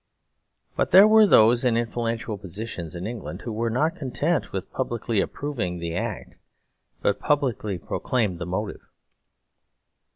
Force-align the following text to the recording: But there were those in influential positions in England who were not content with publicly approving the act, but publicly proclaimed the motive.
But 0.75 0.89
there 0.89 1.07
were 1.07 1.27
those 1.27 1.63
in 1.63 1.77
influential 1.77 2.35
positions 2.35 2.95
in 2.95 3.05
England 3.05 3.43
who 3.43 3.51
were 3.53 3.69
not 3.69 3.95
content 3.95 4.51
with 4.51 4.71
publicly 4.73 5.21
approving 5.21 5.77
the 5.77 5.95
act, 5.95 6.37
but 7.03 7.19
publicly 7.19 7.77
proclaimed 7.77 8.39
the 8.39 8.47
motive. 8.47 8.81